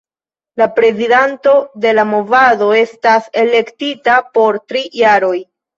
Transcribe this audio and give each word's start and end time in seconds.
La 0.61 0.67
prezidanto 0.77 1.53
de 1.85 1.93
la 1.99 2.07
movado 2.15 2.73
estas 2.81 3.31
elektita 3.45 4.21
por 4.41 4.63
tri 4.73 4.87
jaroj. 5.03 5.37